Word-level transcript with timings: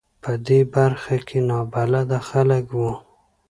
په 0.23 0.31
دې 0.47 0.59
برخه 0.73 1.15
کې 1.27 1.39
نابلده 1.49 2.19
خلک 2.29 2.65
و. 2.79 2.81